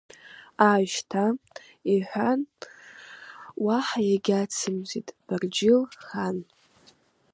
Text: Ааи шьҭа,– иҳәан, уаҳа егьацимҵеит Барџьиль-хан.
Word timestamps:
Ааи 0.69 0.85
шьҭа,– 0.93 1.25
иҳәан, 1.93 2.41
уаҳа 3.65 3.99
егьацимҵеит 4.09 5.07
Барџьиль-хан. 5.25 6.37